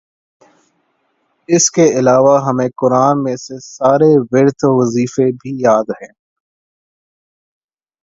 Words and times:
اسکے 1.49 1.85
علاوہ 1.99 2.35
ہمیں 2.47 2.67
قرآن 2.77 3.23
میں 3.23 3.35
سے 3.35 3.55
سارے 3.67 4.11
ورد 4.31 4.59
وظیفے 4.79 5.31
بھی 5.31 5.51
یاد 5.61 5.87
ہیں 6.01 6.11